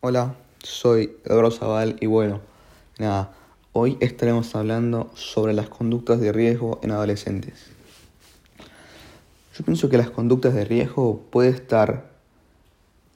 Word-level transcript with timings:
Hola, 0.00 0.34
soy 0.62 1.16
Eduardo 1.24 1.50
Zaval 1.50 1.96
y 2.00 2.06
bueno, 2.06 2.42
nada, 2.98 3.32
hoy 3.72 3.96
estaremos 4.00 4.54
hablando 4.54 5.10
sobre 5.14 5.54
las 5.54 5.70
conductas 5.70 6.20
de 6.20 6.32
riesgo 6.32 6.78
en 6.82 6.90
adolescentes. 6.90 7.70
Yo 9.56 9.64
pienso 9.64 9.88
que 9.88 9.96
las 9.96 10.10
conductas 10.10 10.52
de 10.52 10.66
riesgo 10.66 11.22
puede 11.30 11.48
estar 11.48 12.10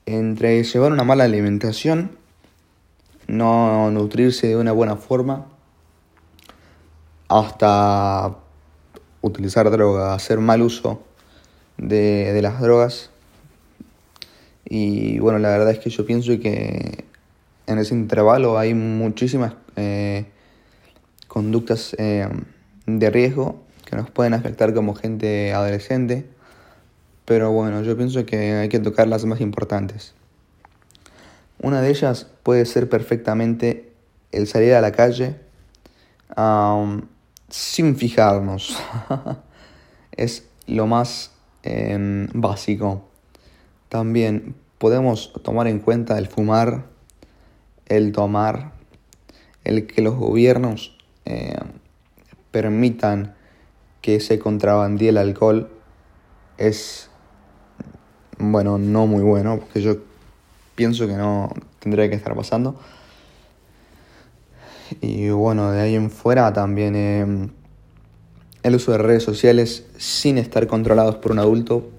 entre 0.07 0.65
llevar 0.65 0.93
una 0.93 1.05
mala 1.05 1.25
alimentación, 1.25 2.17
no 3.27 3.91
nutrirse 3.91 4.49
de 4.49 4.57
una 4.57 4.73
buena 4.73 4.97
forma, 4.97 5.49
hasta 7.29 8.39
utilizar 9.21 9.71
droga, 9.71 10.15
hacer 10.15 10.39
mal 10.39 10.63
uso 10.63 11.03
de 11.77 12.41
las 12.41 12.59
drogas 12.59 13.11
y 14.73 15.19
bueno, 15.19 15.41
la 15.41 15.49
verdad 15.49 15.73
es 15.73 15.81
que 15.81 15.91
yo 15.91 16.07
pienso 16.07 16.39
que 16.39 17.05
en 17.67 17.79
ese 17.79 17.93
intervalo 17.93 18.57
hay 18.57 18.73
muchísimas 18.73 19.55
eh, 19.75 20.27
conductas 21.27 21.97
eh, 21.99 22.29
de 22.87 23.11
riesgo 23.11 23.65
que 23.85 23.97
nos 23.97 24.09
pueden 24.11 24.33
afectar 24.33 24.73
como 24.73 24.95
gente 24.95 25.53
adolescente. 25.53 26.31
Pero 27.25 27.51
bueno, 27.51 27.83
yo 27.83 27.97
pienso 27.97 28.25
que 28.25 28.53
hay 28.53 28.69
que 28.69 28.79
tocar 28.79 29.09
las 29.09 29.25
más 29.25 29.41
importantes. 29.41 30.15
Una 31.61 31.83
de 31.83 31.91
ellas 31.91 32.29
puede 32.45 32.65
ser 32.65 32.89
perfectamente 32.89 33.93
el 34.31 34.47
salir 34.47 34.75
a 34.75 34.81
la 34.81 34.93
calle 34.93 35.35
sin 37.49 37.97
fijarnos. 37.97 38.81
es 40.13 40.45
lo 40.69 40.87
más 40.87 41.33
em, 41.65 42.29
básico. 42.33 43.10
También 43.91 44.55
podemos 44.79 45.33
tomar 45.43 45.67
en 45.67 45.81
cuenta 45.81 46.17
el 46.17 46.29
fumar, 46.29 46.87
el 47.87 48.13
tomar, 48.13 48.71
el 49.65 49.89
que 49.89 50.01
los 50.01 50.15
gobiernos 50.15 50.97
eh, 51.25 51.59
permitan 52.53 53.35
que 54.01 54.21
se 54.21 54.39
contrabandee 54.39 55.09
el 55.09 55.19
alcohol 55.19 55.71
es, 56.57 57.11
bueno, 58.39 58.79
no 58.79 59.09
muy 59.09 59.25
bueno, 59.25 59.59
porque 59.59 59.83
yo 59.83 59.97
pienso 60.77 61.09
que 61.09 61.17
no 61.17 61.53
tendría 61.81 62.09
que 62.09 62.15
estar 62.15 62.37
pasando. 62.37 62.79
Y 65.01 65.31
bueno, 65.31 65.73
de 65.73 65.81
ahí 65.81 65.97
en 65.97 66.13
fuera 66.13 66.53
también 66.53 66.95
eh, 66.95 67.51
el 68.63 68.75
uso 68.77 68.93
de 68.93 68.99
redes 68.99 69.25
sociales 69.25 69.85
sin 69.99 70.39
estar 70.39 70.69
controlados 70.69 71.17
por 71.17 71.33
un 71.33 71.41
adulto 71.41 71.91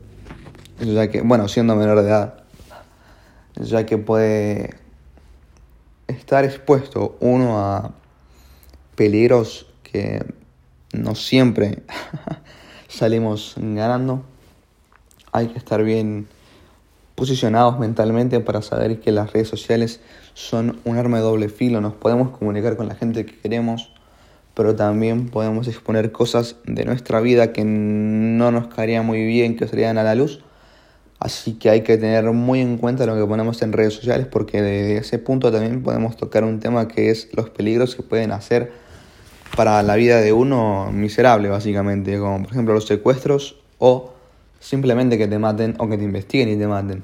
ya 0.82 1.10
que, 1.10 1.22
bueno, 1.22 1.48
siendo 1.48 1.76
menor 1.76 2.02
de 2.02 2.10
edad, 2.10 2.34
ya 3.56 3.86
que 3.86 3.98
puede 3.98 4.76
estar 6.08 6.44
expuesto 6.44 7.18
uno 7.20 7.60
a 7.60 7.92
peligros 8.96 9.68
que 9.84 10.26
no 10.94 11.16
siempre 11.16 11.84
salimos 12.88 13.56
ganando. 13.58 14.24
Hay 15.32 15.48
que 15.48 15.58
estar 15.58 15.84
bien 15.84 16.28
posicionados 17.16 17.80
mentalmente 17.80 18.40
para 18.40 18.62
saber 18.62 19.00
que 19.00 19.12
las 19.12 19.32
redes 19.32 19.48
sociales 19.48 20.02
son 20.34 20.80
un 20.84 20.98
arma 20.98 21.18
de 21.18 21.24
doble 21.24 21.50
filo. 21.50 21.80
Nos 21.80 21.94
podemos 21.94 22.32
comunicar 22.32 22.76
con 22.76 22.88
la 22.88 22.96
gente 22.96 23.26
que 23.26 23.38
queremos, 23.38 23.94
pero 24.54 24.76
también 24.76 25.30
podemos 25.30 25.68
exponer 25.68 26.12
cosas 26.12 26.58
de 26.66 26.84
nuestra 26.84 27.22
vida 27.22 27.54
que 27.54 27.64
no 27.64 28.52
nos 28.52 28.68
caería 28.68 29.02
muy 29.04 29.26
bien 29.26 29.56
que 29.56 29.68
salieran 29.68 29.98
a 29.98 30.04
la 30.04 30.16
luz 30.16 30.44
Así 31.22 31.54
que 31.54 31.70
hay 31.70 31.82
que 31.82 32.00
tener 32.00 32.24
muy 32.32 32.62
en 32.62 32.80
cuenta 32.80 33.06
lo 33.06 33.16
que 33.16 33.24
ponemos 33.28 33.62
en 33.62 33.74
redes 33.74 33.94
sociales 33.94 34.26
porque 34.26 34.64
de 34.64 34.98
ese 34.98 35.20
punto 35.20 35.52
también 35.52 35.84
podemos 35.84 36.18
tocar 36.18 36.44
un 36.44 36.60
tema 36.60 36.88
que 36.88 37.12
es 37.12 37.30
los 37.34 37.52
peligros 37.52 37.96
que 37.96 38.02
pueden 38.02 38.32
hacer 38.32 38.72
para 39.56 39.84
la 39.84 39.96
vida 39.98 40.20
de 40.20 40.34
uno 40.34 40.92
miserable 40.92 41.48
básicamente, 41.48 42.18
como 42.18 42.42
por 42.42 42.52
ejemplo 42.52 42.74
los 42.74 42.88
secuestros 42.88 43.60
o 43.78 44.14
simplemente 44.60 45.20
que 45.20 45.28
te 45.28 45.38
maten 45.38 45.76
o 45.78 45.88
que 45.88 46.00
te 46.00 46.06
investiguen 46.06 46.50
y 46.50 46.56
te 46.56 46.66
maten. 46.66 47.04